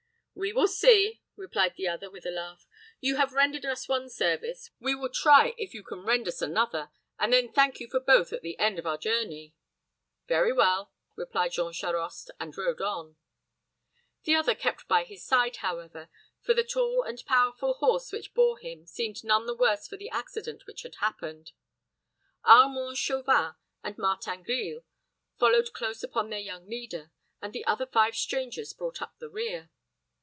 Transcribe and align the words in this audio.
"We 0.33 0.53
will 0.53 0.69
see," 0.69 1.21
replied 1.35 1.75
the 1.75 1.87
other, 1.87 2.09
with 2.09 2.25
a 2.25 2.31
laugh; 2.31 2.65
"you 2.99 3.17
have 3.17 3.33
rendered 3.33 3.63
us 3.63 3.87
one 3.87 4.09
service, 4.09 4.71
we 4.79 4.95
will 4.95 5.09
try 5.09 5.53
if 5.57 5.75
you 5.75 5.83
can 5.83 6.03
render 6.03 6.29
us 6.29 6.41
another, 6.41 6.89
and 7.19 7.31
then 7.31 7.51
thank 7.51 7.79
you 7.79 7.87
for 7.87 7.99
both 7.99 8.33
at 8.33 8.41
the 8.41 8.57
end 8.57 8.79
of 8.79 8.87
our 8.87 8.97
journey." 8.97 9.53
"Very 10.27 10.51
well," 10.51 10.93
replied 11.15 11.51
Jean 11.51 11.71
Charost, 11.73 12.31
and 12.39 12.57
rode 12.57 12.81
on. 12.81 13.17
The 14.23 14.33
other 14.33 14.55
kept 14.55 14.87
by 14.87 15.03
his 15.03 15.23
side, 15.23 15.57
however; 15.57 16.09
for 16.41 16.55
the 16.55 16.63
tall 16.63 17.03
and 17.03 17.23
powerful 17.27 17.73
horse 17.75 18.11
which 18.11 18.33
bore 18.33 18.57
him 18.57 18.87
seemed 18.87 19.23
none 19.23 19.45
the 19.45 19.53
worse 19.55 19.87
for 19.87 19.97
the 19.97 20.09
accident 20.09 20.65
which 20.65 20.81
had 20.81 20.95
happened. 20.95 21.51
Armand 22.43 22.97
Chauvin 22.97 23.53
and 23.83 23.95
Martin 23.99 24.41
Grille 24.41 24.81
followed 25.37 25.73
close 25.73 26.01
upon 26.01 26.31
their 26.31 26.39
young 26.39 26.67
leader, 26.67 27.11
and 27.43 27.53
the 27.53 27.65
other 27.67 27.85
five 27.85 28.15
strangers 28.15 28.73
brought 28.73 29.03
up 29.03 29.19
the 29.19 29.29
rear. 29.29 29.69